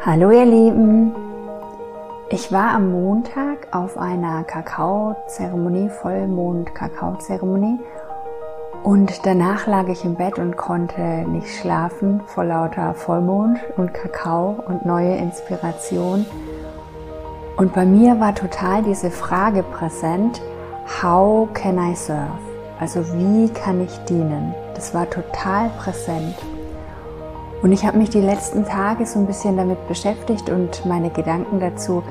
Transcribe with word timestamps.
Hallo 0.00 0.30
ihr 0.30 0.44
Lieben! 0.44 1.12
Ich 2.30 2.52
war 2.52 2.70
am 2.70 2.92
Montag 2.92 3.66
auf 3.72 3.98
einer 3.98 4.44
Kakaozeremonie, 4.44 5.88
Vollmond-Kakaozeremonie 5.88 7.80
und 8.84 9.26
danach 9.26 9.66
lag 9.66 9.88
ich 9.88 10.04
im 10.04 10.14
Bett 10.14 10.38
und 10.38 10.56
konnte 10.56 11.02
nicht 11.28 11.48
schlafen 11.48 12.20
vor 12.26 12.44
lauter 12.44 12.94
Vollmond 12.94 13.58
und 13.76 13.92
Kakao 13.92 14.62
und 14.68 14.86
neue 14.86 15.16
Inspiration. 15.16 16.24
Und 17.56 17.74
bei 17.74 17.84
mir 17.84 18.20
war 18.20 18.36
total 18.36 18.84
diese 18.84 19.10
Frage 19.10 19.64
präsent, 19.64 20.40
how 21.02 21.48
can 21.54 21.76
I 21.76 21.96
serve? 21.96 22.38
Also 22.78 23.00
wie 23.14 23.48
kann 23.48 23.80
ich 23.80 23.98
dienen? 24.04 24.54
Das 24.74 24.94
war 24.94 25.10
total 25.10 25.70
präsent. 25.70 26.36
Und 27.62 27.72
ich 27.72 27.84
habe 27.84 27.98
mich 27.98 28.10
die 28.10 28.20
letzten 28.20 28.64
Tage 28.64 29.04
so 29.04 29.18
ein 29.18 29.26
bisschen 29.26 29.56
damit 29.56 29.88
beschäftigt 29.88 30.48
und 30.48 30.86
meine 30.86 31.10
Gedanken 31.10 31.58
dazu 31.58 32.02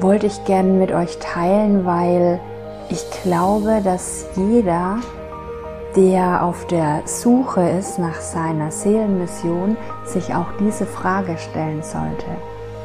wollte 0.00 0.26
ich 0.26 0.44
gerne 0.44 0.72
mit 0.72 0.92
euch 0.92 1.18
teilen, 1.18 1.84
weil 1.84 2.40
ich 2.88 3.04
glaube, 3.22 3.80
dass 3.84 4.26
jeder, 4.34 4.98
der 5.94 6.42
auf 6.42 6.66
der 6.66 7.02
Suche 7.04 7.68
ist 7.68 7.98
nach 7.98 8.20
seiner 8.20 8.72
Seelenmission, 8.72 9.76
sich 10.04 10.34
auch 10.34 10.48
diese 10.58 10.86
Frage 10.86 11.38
stellen 11.38 11.82
sollte. 11.82 12.26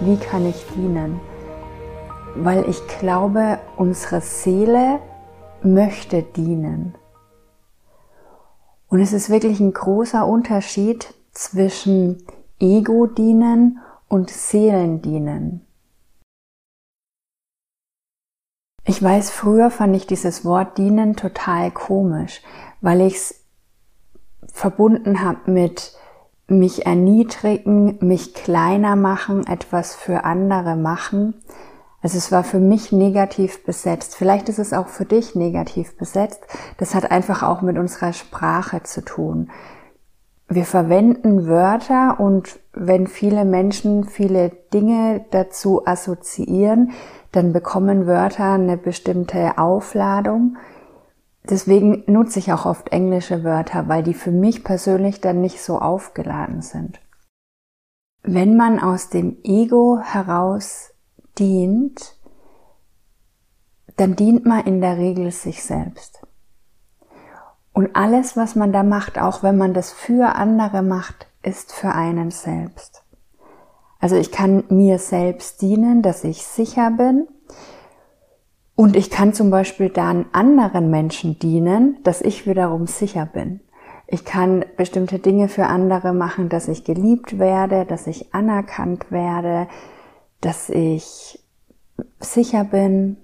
Wie 0.01 0.17
kann 0.17 0.45
ich 0.45 0.65
dienen? 0.75 1.19
Weil 2.35 2.69
ich 2.69 2.85
glaube, 2.99 3.57
unsere 3.77 4.21
Seele 4.21 4.99
möchte 5.63 6.21
dienen. 6.21 6.95
Und 8.89 8.99
es 8.99 9.13
ist 9.13 9.31
wirklich 9.31 9.59
ein 9.59 9.73
großer 9.73 10.27
Unterschied, 10.27 11.15
zwischen 11.35 12.25
Ego-Dienen 12.59 13.79
und 14.07 14.29
Seelendienen. 14.31 15.61
Ich 18.87 19.01
weiß, 19.01 19.31
früher 19.31 19.71
fand 19.71 19.95
ich 19.95 20.07
dieses 20.07 20.45
Wort 20.45 20.77
dienen 20.77 21.15
total 21.15 21.71
komisch, 21.71 22.41
weil 22.81 23.01
ich 23.01 23.15
es 23.15 23.45
verbunden 24.53 25.23
habe 25.23 25.51
mit 25.51 25.93
mich 26.47 26.85
erniedrigen, 26.85 27.97
mich 28.01 28.35
kleiner 28.35 28.95
machen, 28.95 29.45
etwas 29.47 29.95
für 29.95 30.23
andere 30.23 30.75
machen. 30.75 31.33
Also 32.01 32.19
es 32.19 32.31
war 32.31 32.43
für 32.43 32.59
mich 32.59 32.91
negativ 32.91 33.65
besetzt. 33.65 34.15
Vielleicht 34.15 34.47
ist 34.49 34.59
es 34.59 34.71
auch 34.71 34.87
für 34.87 35.05
dich 35.05 35.33
negativ 35.33 35.97
besetzt. 35.97 36.41
Das 36.77 36.93
hat 36.93 37.09
einfach 37.09 37.41
auch 37.41 37.63
mit 37.63 37.79
unserer 37.79 38.13
Sprache 38.13 38.83
zu 38.83 39.03
tun 39.03 39.49
wir 40.47 40.65
verwenden 40.65 41.47
Wörter 41.47 42.19
und 42.19 42.59
wenn 42.73 43.07
viele 43.07 43.45
Menschen 43.45 44.03
viele 44.03 44.49
Dinge 44.73 45.25
dazu 45.31 45.85
assoziieren, 45.87 46.91
dann 47.31 47.51
bekommen 47.51 48.05
Wörter 48.05 48.53
eine 48.53 48.77
bestimmte 48.77 49.57
Aufladung. 49.57 50.57
Deswegen 51.49 52.03
nutze 52.07 52.39
ich 52.39 52.53
auch 52.53 52.65
oft 52.65 52.91
englische 52.91 53.43
Wörter, 53.43 53.87
weil 53.87 54.03
die 54.03 54.13
für 54.13 54.31
mich 54.31 54.63
persönlich 54.63 55.19
dann 55.19 55.41
nicht 55.41 55.61
so 55.61 55.79
aufgeladen 55.79 56.61
sind. 56.61 56.99
Wenn 58.23 58.55
man 58.55 58.79
aus 58.79 59.09
dem 59.09 59.37
Ego 59.43 59.99
heraus 60.01 60.91
dient, 61.37 62.17
dann 63.97 64.15
dient 64.15 64.45
man 64.45 64.65
in 64.65 64.81
der 64.81 64.97
Regel 64.97 65.31
sich 65.31 65.63
selbst. 65.63 66.24
Und 67.75 67.93
alles, 67.93 68.37
was 68.37 68.55
man 68.55 68.71
da 68.71 68.83
macht, 68.83 69.19
auch 69.19 69.43
wenn 69.43 69.57
man 69.57 69.73
das 69.73 69.91
für 69.91 70.35
andere 70.35 70.81
macht, 70.81 71.27
ist 71.43 71.73
für 71.73 71.89
einen 71.89 72.31
selbst. 72.31 73.03
Also 73.99 74.15
ich 74.15 74.31
kann 74.31 74.63
mir 74.69 74.97
selbst 74.97 75.61
dienen, 75.61 76.01
dass 76.01 76.23
ich 76.23 76.43
sicher 76.43 76.89
bin. 76.91 77.27
Und 78.75 78.95
ich 78.95 79.09
kann 79.09 79.33
zum 79.33 79.49
Beispiel 79.49 79.89
dann 79.89 80.25
anderen 80.31 80.89
Menschen 80.89 81.37
dienen, 81.37 81.97
dass 82.03 82.21
ich 82.21 82.47
wiederum 82.47 82.87
sicher 82.87 83.25
bin. 83.25 83.59
Ich 84.07 84.23
kann 84.23 84.63
bestimmte 84.77 85.19
Dinge 85.19 85.49
für 85.49 85.65
andere 85.65 86.13
machen, 86.13 86.47
dass 86.47 86.69
ich 86.69 86.85
geliebt 86.85 87.39
werde, 87.39 87.83
dass 87.83 88.07
ich 88.07 88.33
anerkannt 88.33 89.11
werde, 89.11 89.67
dass 90.39 90.69
ich 90.69 91.43
sicher 92.21 92.63
bin, 92.63 93.17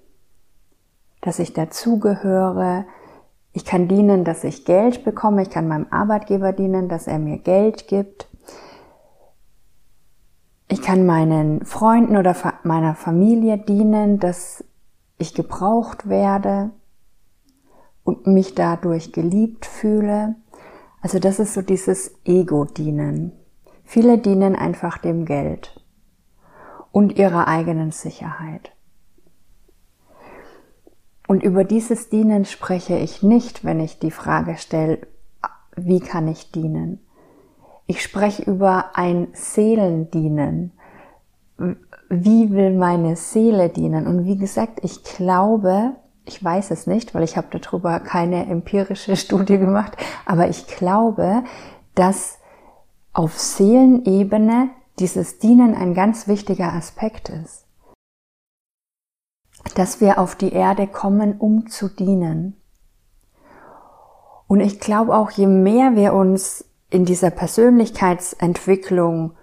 dass 1.22 1.40
ich 1.40 1.54
dazugehöre, 1.54 2.84
ich 3.54 3.66
kann 3.66 3.88
dienen, 3.88 4.24
dass 4.24 4.44
ich 4.44 4.66
Geld 4.66 5.04
bekomme. 5.04 5.42
Ich 5.42 5.50
kann 5.50 5.68
meinem 5.68 5.88
Arbeitgeber 5.90 6.54
dienen, 6.54 6.88
dass 6.88 7.08
er 7.08 7.20
mir 7.20 7.38
Geld 7.38 7.88
gibt. 7.88 8.30
Ich 10.70 10.82
kann 10.82 11.06
meinen 11.06 11.66
Freunden 11.66 12.16
oder 12.16 12.34
meiner 12.64 12.96
Familie 12.96 13.58
dienen, 13.58 14.20
dass 14.20 14.64
ich 15.18 15.34
gebraucht 15.34 16.08
werde 16.08 16.72
und 18.04 18.26
mich 18.26 18.56
dadurch 18.56 19.12
geliebt 19.12 19.66
fühle. 19.66 20.36
Also 21.02 21.20
das 21.20 21.40
ist 21.40 21.54
so 21.54 21.62
dieses 21.62 22.16
Ego-Dienen. 22.24 23.34
Viele 23.84 24.18
dienen 24.18 24.56
einfach 24.56 24.98
dem 24.98 25.26
Geld 25.26 25.84
und 26.94 27.18
ihrer 27.18 27.50
eigenen 27.50 27.92
Sicherheit. 27.92 28.72
Und 31.32 31.44
über 31.44 31.64
dieses 31.64 32.10
Dienen 32.10 32.44
spreche 32.44 32.98
ich 32.98 33.24
nicht, 33.24 33.64
wenn 33.64 33.80
ich 33.80 34.00
die 34.00 34.12
Frage 34.12 34.58
stelle, 34.58 35.00
wie 35.78 36.02
kann 36.02 36.28
ich 36.28 36.52
dienen? 36.52 37.00
Ich 37.88 38.04
spreche 38.04 38.44
über 38.44 38.98
ein 38.98 39.30
Seelendienen. 39.32 40.74
Wie 42.10 42.52
will 42.52 42.76
meine 42.76 43.16
Seele 43.16 43.70
dienen? 43.70 44.08
Und 44.08 44.26
wie 44.26 44.36
gesagt, 44.36 44.80
ich 44.84 45.06
glaube, 45.06 45.94
ich 46.26 46.44
weiß 46.44 46.70
es 46.72 46.86
nicht, 46.86 47.16
weil 47.16 47.24
ich 47.24 47.38
habe 47.38 47.58
darüber 47.58 48.02
keine 48.02 48.48
empirische 48.48 49.16
Studie 49.16 49.58
gemacht, 49.58 49.96
aber 50.26 50.50
ich 50.50 50.68
glaube, 50.68 51.46
dass 51.96 52.40
auf 53.14 53.40
Seelenebene 53.40 54.68
dieses 55.00 55.40
Dienen 55.40 55.76
ein 55.76 55.94
ganz 55.94 56.28
wichtiger 56.28 56.74
Aspekt 56.74 57.30
ist 57.30 57.64
dass 59.74 60.02
wir 60.02 60.20
auf 60.20 60.36
die 60.36 60.54
Erde 60.54 60.88
kommen, 60.88 61.38
um 61.38 61.68
zu 61.68 61.90
dienen. 61.90 62.56
Und 64.48 64.60
ich 64.60 64.80
glaube 64.80 65.16
auch, 65.16 65.32
je 65.32 65.48
mehr 65.48 65.96
wir 65.96 66.14
uns 66.14 66.66
in 66.90 67.06
dieser 67.06 67.30
Persönlichkeitsentwicklung 67.30 69.34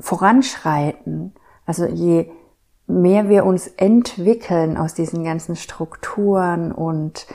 voranschreiten, 0.00 1.34
also 1.66 1.86
je 1.86 2.30
mehr 2.86 3.28
wir 3.28 3.44
uns 3.44 3.66
entwickeln 3.66 4.76
aus 4.76 4.94
diesen 4.94 5.24
ganzen 5.24 5.56
Strukturen 5.56 6.72
und 6.72 7.26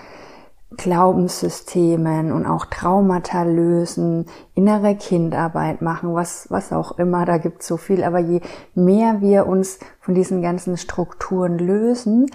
Glaubenssystemen 0.78 2.32
und 2.32 2.46
auch 2.46 2.66
Traumata 2.66 3.44
lösen, 3.44 4.26
innere 4.54 4.96
Kindarbeit 4.96 5.82
machen, 5.82 6.14
was, 6.14 6.48
was 6.50 6.72
auch 6.72 6.98
immer, 7.00 7.26
da 7.26 7.38
gibt 7.38 7.62
es 7.62 7.68
so 7.68 7.78
viel. 7.78 8.04
Aber 8.04 8.20
je 8.20 8.42
mehr 8.76 9.20
wir 9.22 9.48
uns 9.48 9.80
von 10.00 10.14
diesen 10.14 10.42
ganzen 10.42 10.78
Strukturen 10.78 11.58
lösen 11.58 12.28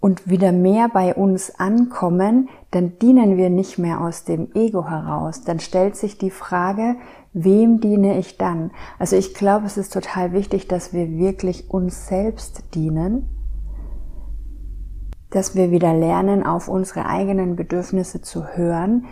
und 0.00 0.28
wieder 0.28 0.50
mehr 0.50 0.88
bei 0.92 1.14
uns 1.14 1.54
ankommen, 1.58 2.48
dann 2.72 2.98
dienen 2.98 3.36
wir 3.36 3.50
nicht 3.50 3.78
mehr 3.78 4.00
aus 4.00 4.24
dem 4.24 4.50
Ego 4.54 4.88
heraus. 4.88 5.44
Dann 5.44 5.60
stellt 5.60 5.96
sich 5.96 6.18
die 6.18 6.32
Frage, 6.32 6.96
wem 7.32 7.80
diene 7.80 8.18
ich 8.18 8.36
dann? 8.36 8.72
Also 8.98 9.14
ich 9.14 9.32
glaube, 9.32 9.66
es 9.66 9.76
ist 9.76 9.92
total 9.92 10.32
wichtig, 10.32 10.66
dass 10.66 10.92
wir 10.92 11.08
wirklich 11.08 11.70
uns 11.70 12.08
selbst 12.08 12.74
dienen 12.74 13.28
dass 15.34 15.56
wir 15.56 15.72
wieder 15.72 15.92
lernen, 15.92 16.46
auf 16.46 16.68
unsere 16.68 17.06
eigenen 17.06 17.56
Bedürfnisse 17.56 18.22
zu 18.22 18.46
hören, 18.56 19.06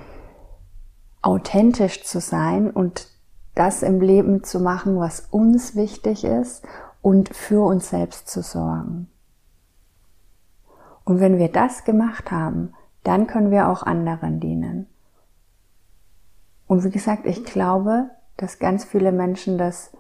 authentisch 1.21 2.05
zu 2.05 2.21
sein 2.21 2.71
und 2.71 3.09
das 3.57 3.83
im 3.83 4.01
Leben 4.01 4.45
zu 4.45 4.61
machen, 4.61 5.01
was 5.01 5.27
uns 5.31 5.75
wichtig 5.75 6.23
ist 6.23 6.65
und 7.03 7.35
für 7.35 7.67
uns 7.67 7.91
selbst 7.91 8.29
zu 8.29 8.41
sorgen. 8.41 9.09
Und 11.05 11.19
wenn 11.19 11.39
wir 11.39 11.51
das 11.51 11.83
gemacht 11.83 12.31
haben, 12.31 12.73
dann 13.03 13.27
können 13.27 13.51
wir 13.51 13.69
auch 13.69 13.83
anderen 13.83 14.39
dienen. 14.39 14.87
Und 16.69 16.85
wie 16.85 16.91
gesagt, 16.91 17.27
ich 17.27 17.45
glaube, 17.45 18.11
dass 18.37 18.61
ganz 18.61 18.85
viele 18.85 19.11
Menschen 19.11 19.59
das 19.59 19.91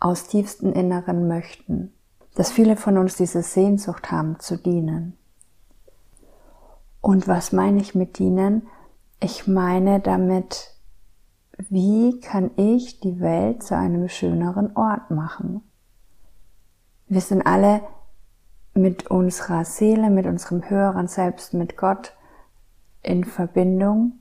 aus 0.00 0.26
tiefstem 0.26 0.72
Inneren 0.72 1.28
möchten, 1.28 1.92
dass 2.34 2.50
viele 2.50 2.76
von 2.76 2.98
uns 2.98 3.14
diese 3.14 3.42
Sehnsucht 3.42 4.10
haben 4.10 4.40
zu 4.40 4.56
dienen. 4.56 5.16
Und 7.00 7.28
was 7.28 7.52
meine 7.52 7.80
ich 7.80 7.94
mit 7.94 8.18
dienen? 8.18 8.66
Ich 9.20 9.46
meine 9.46 10.00
damit, 10.00 10.74
wie 11.68 12.20
kann 12.20 12.50
ich 12.56 13.00
die 13.00 13.20
Welt 13.20 13.62
zu 13.62 13.76
einem 13.76 14.08
schöneren 14.08 14.76
Ort 14.76 15.10
machen? 15.10 15.62
Wir 17.06 17.20
sind 17.20 17.42
alle 17.42 17.82
mit 18.74 19.10
unserer 19.10 19.64
Seele, 19.64 20.10
mit 20.10 20.26
unserem 20.26 20.68
höheren 20.68 21.08
Selbst, 21.08 21.54
mit 21.54 21.76
Gott 21.76 22.14
in 23.02 23.24
Verbindung 23.24 24.20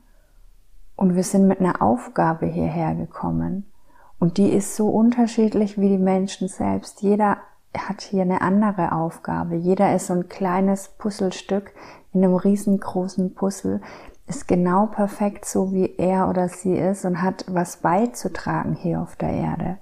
und 0.96 1.16
wir 1.16 1.24
sind 1.24 1.48
mit 1.48 1.60
einer 1.60 1.82
Aufgabe 1.82 2.46
hierher 2.46 2.96
gekommen. 2.96 3.72
Und 4.20 4.38
die 4.38 4.50
ist 4.50 4.75
so 4.75 4.90
unterschiedlich 4.90 5.80
wie 5.80 5.90
die 5.90 5.98
Menschen 5.98 6.50
selbst. 6.50 7.02
Jeder 7.02 7.38
hat 7.77 8.01
hier 8.01 8.24
eine 8.24 8.42
andere 8.42 8.92
Aufgabe. 8.92 9.56
Jeder 9.56 9.95
ist 9.95 10.07
so 10.07 10.13
ein 10.13 10.30
kleines 10.30 10.89
Puzzlestück 10.98 11.71
in 12.13 12.24
einem 12.24 12.36
riesengroßen 12.36 13.36
Puzzle, 13.36 13.81
ist 14.27 14.48
genau 14.48 14.88
perfekt 14.88 15.45
so 15.45 15.74
wie 15.74 15.95
er 15.98 16.30
oder 16.30 16.48
sie 16.50 16.75
ist 16.75 17.06
und 17.06 17.21
hat 17.21 17.45
was 17.48 17.77
beizutragen 17.77 18.75
hier 18.75 19.01
auf 19.01 19.16
der 19.16 19.31
Erde. 19.31 19.77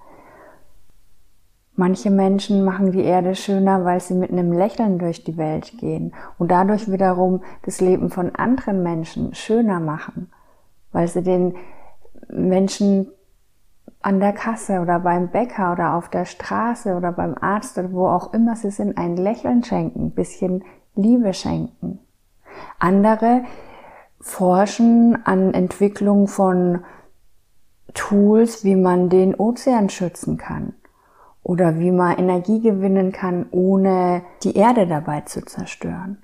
Manche 1.76 2.10
Menschen 2.10 2.66
machen 2.66 2.92
die 2.92 3.04
Erde 3.04 3.36
schöner, 3.36 3.86
weil 3.86 4.00
sie 4.00 4.16
mit 4.16 4.32
einem 4.32 4.52
Lächeln 4.52 4.98
durch 4.98 5.24
die 5.24 5.38
Welt 5.38 5.78
gehen 5.78 6.14
und 6.40 6.50
dadurch 6.50 6.92
wiederum 6.92 7.44
das 7.64 7.82
Leben 7.82 8.10
von 8.10 8.34
anderen 8.34 8.82
Menschen 8.82 9.36
schöner 9.36 9.80
machen, 9.80 10.32
weil 10.92 11.08
sie 11.08 11.22
den 11.22 11.56
Menschen 12.30 13.12
an 14.08 14.22
der 14.22 14.32
Kasse 14.32 14.80
oder 14.80 15.02
beim 15.02 15.32
Bäcker 15.32 15.74
oder 15.74 15.94
auf 15.96 16.08
der 16.08 16.24
Straße 16.24 16.96
oder 16.96 17.12
beim 17.12 17.36
Arzt 17.42 17.78
oder 17.78 17.92
wo 17.92 18.08
auch 18.08 18.34
immer 18.34 18.56
sie 18.56 18.72
sind, 18.72 18.98
ein 18.98 19.18
Lächeln 19.18 19.66
schenken, 19.66 20.12
bisschen 20.12 20.64
Liebe 20.96 21.34
schenken. 21.34 22.00
Andere 22.80 23.44
forschen 24.22 25.26
an 25.26 25.54
Entwicklung 25.54 26.30
von 26.30 26.86
Tools, 27.94 28.64
wie 28.64 28.78
man 28.78 29.10
den 29.10 29.36
Ozean 29.36 29.90
schützen 29.90 30.38
kann 30.38 30.74
oder 31.44 31.78
wie 31.78 31.92
man 31.92 32.18
Energie 32.18 32.62
gewinnen 32.62 33.12
kann, 33.12 33.48
ohne 33.52 34.22
die 34.42 34.56
Erde 34.56 34.88
dabei 34.88 35.22
zu 35.22 35.42
zerstören. 35.44 36.24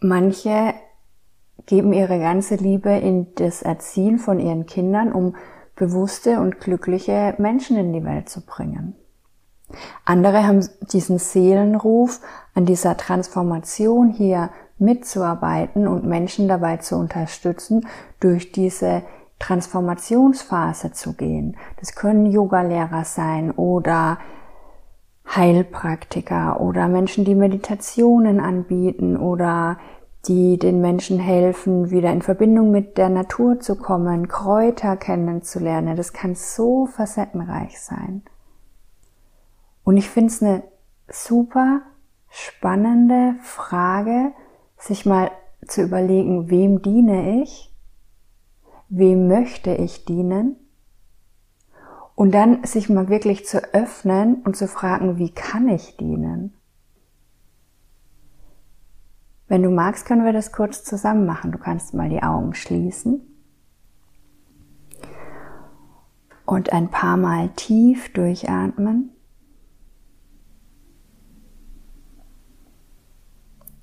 Manche 0.00 0.74
geben 1.66 1.92
ihre 1.92 2.20
ganze 2.20 2.54
Liebe 2.54 2.90
in 2.90 3.34
das 3.34 3.62
Erziehen 3.62 4.20
von 4.20 4.38
ihren 4.38 4.66
Kindern, 4.66 5.12
um 5.12 5.34
bewusste 5.76 6.40
und 6.40 6.60
glückliche 6.60 7.34
Menschen 7.38 7.76
in 7.76 7.92
die 7.92 8.04
Welt 8.04 8.28
zu 8.28 8.44
bringen. 8.44 8.94
Andere 10.04 10.46
haben 10.46 10.66
diesen 10.92 11.18
Seelenruf, 11.18 12.20
an 12.54 12.66
dieser 12.66 12.96
Transformation 12.96 14.10
hier 14.10 14.50
mitzuarbeiten 14.78 15.88
und 15.88 16.04
Menschen 16.04 16.48
dabei 16.48 16.78
zu 16.78 16.96
unterstützen, 16.96 17.86
durch 18.20 18.52
diese 18.52 19.02
Transformationsphase 19.38 20.92
zu 20.92 21.14
gehen. 21.14 21.56
Das 21.80 21.94
können 21.94 22.26
Yogalehrer 22.26 23.04
sein 23.04 23.50
oder 23.50 24.18
Heilpraktiker 25.34 26.60
oder 26.60 26.88
Menschen, 26.88 27.24
die 27.24 27.34
Meditationen 27.34 28.40
anbieten 28.40 29.16
oder 29.16 29.78
die 30.28 30.58
den 30.58 30.80
Menschen 30.80 31.18
helfen, 31.18 31.90
wieder 31.90 32.12
in 32.12 32.22
Verbindung 32.22 32.70
mit 32.70 32.96
der 32.96 33.08
Natur 33.08 33.58
zu 33.58 33.76
kommen, 33.76 34.28
Kräuter 34.28 34.96
kennenzulernen. 34.96 35.96
Das 35.96 36.12
kann 36.12 36.34
so 36.34 36.86
facettenreich 36.86 37.80
sein. 37.80 38.22
Und 39.84 39.96
ich 39.96 40.08
finde 40.08 40.32
es 40.32 40.42
eine 40.42 40.62
super 41.08 41.82
spannende 42.28 43.34
Frage, 43.42 44.32
sich 44.78 45.06
mal 45.06 45.30
zu 45.66 45.82
überlegen, 45.82 46.50
wem 46.50 46.82
diene 46.82 47.42
ich? 47.42 47.74
Wem 48.88 49.26
möchte 49.26 49.74
ich 49.74 50.04
dienen? 50.04 50.56
Und 52.14 52.32
dann 52.32 52.64
sich 52.64 52.88
mal 52.88 53.08
wirklich 53.08 53.46
zu 53.46 53.58
öffnen 53.74 54.42
und 54.44 54.56
zu 54.56 54.68
fragen, 54.68 55.18
wie 55.18 55.30
kann 55.30 55.68
ich 55.68 55.96
dienen? 55.96 56.54
Wenn 59.52 59.62
du 59.62 59.68
magst, 59.68 60.06
können 60.06 60.24
wir 60.24 60.32
das 60.32 60.50
kurz 60.50 60.82
zusammen 60.82 61.26
machen. 61.26 61.52
Du 61.52 61.58
kannst 61.58 61.92
mal 61.92 62.08
die 62.08 62.22
Augen 62.22 62.54
schließen 62.54 63.20
und 66.46 66.72
ein 66.72 66.88
paar 66.88 67.18
Mal 67.18 67.50
tief 67.50 68.10
durchatmen. 68.14 69.10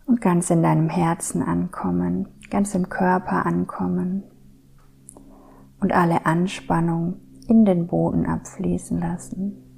Und 0.08 0.22
ganz 0.22 0.50
in 0.50 0.64
deinem 0.64 0.90
Herzen 0.90 1.44
ankommen, 1.44 2.30
ganz 2.50 2.74
im 2.74 2.90
Körper 2.90 3.46
ankommen 3.46 4.24
und 5.82 5.94
alle 5.94 6.26
Anspannung 6.26 7.20
in 7.48 7.64
den 7.66 7.86
Boden 7.86 8.26
abfließen 8.26 9.00
lassen. 9.00 9.69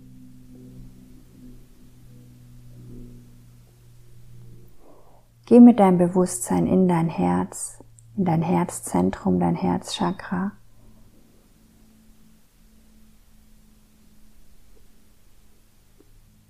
Geh 5.51 5.59
mit 5.59 5.81
deinem 5.81 5.97
Bewusstsein 5.97 6.65
in 6.65 6.87
dein 6.87 7.09
Herz, 7.09 7.83
in 8.15 8.23
dein 8.23 8.41
Herzzentrum, 8.41 9.37
dein 9.37 9.55
Herzchakra. 9.55 10.53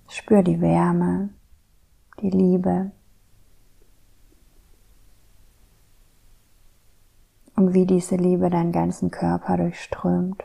Spür 0.08 0.44
die 0.44 0.60
Wärme, 0.60 1.30
die 2.20 2.30
Liebe 2.30 2.92
und 7.56 7.74
wie 7.74 7.86
diese 7.86 8.14
Liebe 8.14 8.50
deinen 8.50 8.70
ganzen 8.70 9.10
Körper 9.10 9.56
durchströmt. 9.56 10.44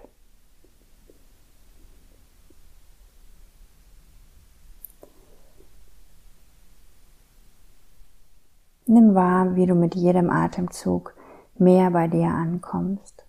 Nimm 8.89 9.15
wahr, 9.15 9.55
wie 9.55 9.65
du 9.65 9.75
mit 9.75 9.95
jedem 9.95 10.29
Atemzug 10.29 11.13
mehr 11.57 11.91
bei 11.91 12.07
dir 12.07 12.27
ankommst. 12.29 13.25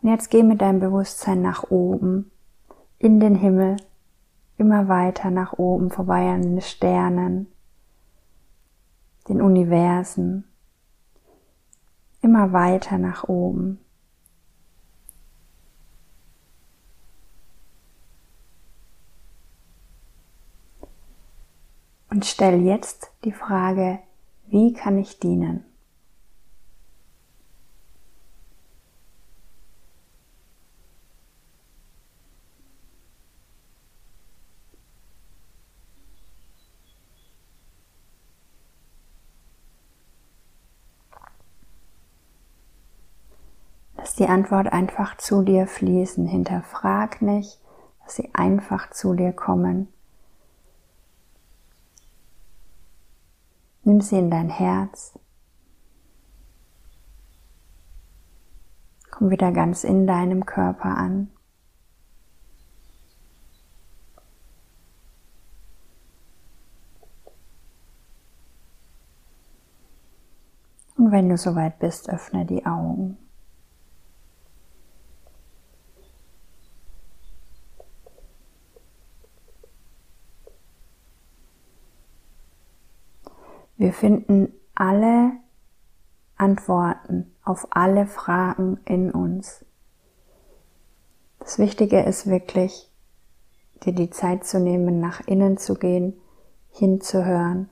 Und 0.00 0.08
jetzt 0.08 0.30
geh 0.30 0.42
mit 0.42 0.62
deinem 0.62 0.80
Bewusstsein 0.80 1.42
nach 1.42 1.70
oben, 1.70 2.30
in 2.98 3.20
den 3.20 3.34
Himmel, 3.34 3.76
immer 4.56 4.88
weiter 4.88 5.30
nach 5.30 5.52
oben, 5.58 5.90
vorbei 5.90 6.30
an 6.30 6.42
den 6.42 6.60
Sternen, 6.62 7.52
den 9.28 9.42
Universen, 9.42 10.44
immer 12.22 12.52
weiter 12.52 12.96
nach 12.96 13.28
oben. 13.28 13.81
Und 22.22 22.26
stell 22.28 22.60
jetzt 22.60 23.10
die 23.24 23.32
Frage, 23.32 23.98
wie 24.46 24.72
kann 24.74 24.96
ich 24.96 25.18
dienen? 25.18 25.64
Lass 43.96 44.14
die 44.14 44.28
Antwort 44.28 44.72
einfach 44.72 45.16
zu 45.16 45.42
dir 45.42 45.66
fließen. 45.66 46.28
Hinterfrag 46.28 47.20
nicht, 47.20 47.58
lass 48.04 48.14
sie 48.14 48.30
einfach 48.32 48.90
zu 48.90 49.14
dir 49.14 49.32
kommen. 49.32 49.88
Nimm 53.84 54.00
sie 54.00 54.18
in 54.18 54.30
dein 54.30 54.48
Herz. 54.48 55.18
Komm 59.10 59.30
wieder 59.30 59.52
ganz 59.52 59.84
in 59.84 60.06
deinem 60.06 60.46
Körper 60.46 60.96
an. 60.96 61.30
Und 70.96 71.10
wenn 71.10 71.28
du 71.28 71.36
soweit 71.36 71.80
bist, 71.80 72.08
öffne 72.08 72.46
die 72.46 72.64
Augen. 72.64 73.18
Wir 83.82 83.92
finden 83.92 84.52
alle 84.76 85.32
Antworten 86.36 87.34
auf 87.42 87.66
alle 87.70 88.06
Fragen 88.06 88.78
in 88.84 89.10
uns. 89.10 89.64
Das 91.40 91.58
Wichtige 91.58 91.98
ist 91.98 92.28
wirklich, 92.28 92.92
dir 93.82 93.92
die 93.92 94.10
Zeit 94.10 94.44
zu 94.44 94.60
nehmen, 94.60 95.00
nach 95.00 95.26
innen 95.26 95.56
zu 95.58 95.74
gehen, 95.74 96.14
hinzuhören, 96.70 97.70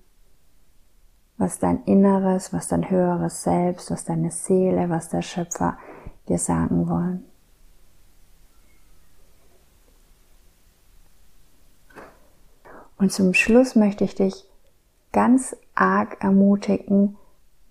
was 1.37 1.61
dein 1.61 1.85
Inneres, 1.85 2.53
was 2.53 2.67
dein 2.67 2.91
höheres 2.91 3.45
Selbst, 3.45 3.93
was 3.93 4.05
deine 4.05 4.33
Seele, 4.33 4.91
was 4.91 5.11
der 5.11 5.23
Schöpfer 5.23 5.79
dir 6.29 6.39
sagen 6.39 6.89
wollen. 6.89 7.25
Und 12.99 13.13
zum 13.13 13.33
Schluss 13.33 13.77
möchte 13.77 14.03
ich 14.03 14.17
dich 14.17 14.50
ganz 15.13 15.57
arg 15.75 16.23
ermutigen, 16.23 17.17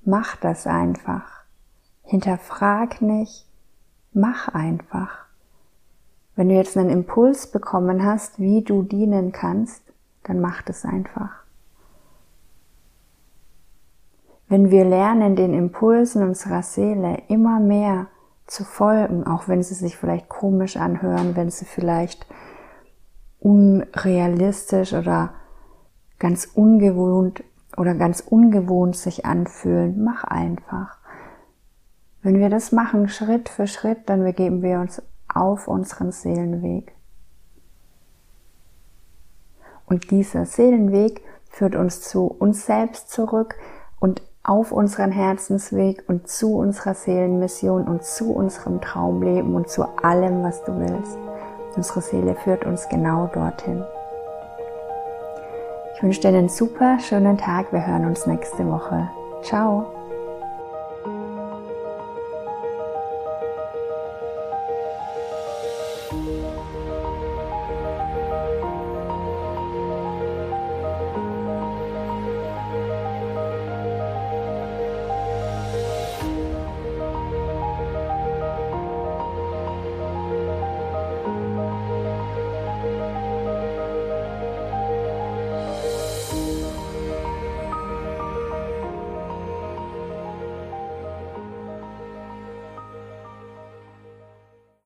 mach 0.03 0.35
das 0.35 0.67
einfach. 0.67 1.43
Hinterfrag 2.03 3.01
nicht, 3.01 3.47
mach 4.13 4.49
einfach. 4.49 5.25
Wenn 6.35 6.49
du 6.49 6.55
jetzt 6.55 6.77
einen 6.77 6.89
Impuls 6.89 7.47
bekommen 7.47 8.03
hast, 8.03 8.39
wie 8.39 8.63
du 8.63 8.83
dienen 8.83 9.31
kannst, 9.31 9.83
dann 10.23 10.39
mach 10.39 10.61
das 10.61 10.85
einfach. 10.85 11.43
Wenn 14.47 14.71
wir 14.71 14.83
lernen, 14.83 15.35
den 15.35 15.53
Impulsen 15.53 16.23
unserer 16.23 16.63
Seele 16.63 17.21
immer 17.27 17.59
mehr 17.59 18.07
zu 18.47 18.63
folgen, 18.63 19.27
auch 19.27 19.47
wenn 19.47 19.61
sie 19.61 19.75
sich 19.75 19.95
vielleicht 19.95 20.27
komisch 20.27 20.75
anhören, 20.75 21.35
wenn 21.35 21.51
sie 21.51 21.65
vielleicht 21.65 22.25
unrealistisch 23.39 24.93
oder 24.93 25.33
ganz 26.19 26.45
ungewohnt 26.53 27.43
oder 27.77 27.95
ganz 27.95 28.19
ungewohnt 28.19 28.95
sich 28.95 29.25
anfühlen, 29.25 30.03
mach 30.03 30.23
einfach. 30.23 30.97
Wenn 32.21 32.39
wir 32.39 32.49
das 32.49 32.71
machen, 32.71 33.07
Schritt 33.07 33.47
für 33.47 33.67
Schritt, 33.67 34.09
dann 34.09 34.23
begeben 34.23 34.61
wir 34.61 34.79
uns 34.79 35.01
auf 35.33 35.67
unseren 35.67 36.11
Seelenweg. 36.11 36.93
Und 39.85 40.11
dieser 40.11 40.45
Seelenweg 40.45 41.21
führt 41.49 41.75
uns 41.75 42.01
zu 42.01 42.25
uns 42.25 42.65
selbst 42.65 43.09
zurück 43.09 43.55
und 43.99 44.21
auf 44.43 44.71
unseren 44.71 45.11
Herzensweg 45.11 46.03
und 46.07 46.27
zu 46.27 46.55
unserer 46.55 46.93
Seelenmission 46.93 47.87
und 47.87 48.03
zu 48.03 48.33
unserem 48.33 48.81
Traumleben 48.81 49.55
und 49.55 49.69
zu 49.69 49.83
allem, 50.03 50.43
was 50.43 50.63
du 50.63 50.77
willst. 50.79 51.17
Unsere 51.75 52.01
Seele 52.01 52.35
führt 52.35 52.65
uns 52.65 52.87
genau 52.89 53.27
dorthin. 53.27 53.83
Ich 55.99 56.03
wünsche 56.03 56.21
dir 56.21 56.29
einen 56.29 56.47
super 56.47 56.97
schönen 56.97 57.37
Tag. 57.37 57.73
Wir 57.73 57.85
hören 57.85 58.05
uns 58.05 58.25
nächste 58.25 58.65
Woche. 58.65 59.09
Ciao. 59.43 59.98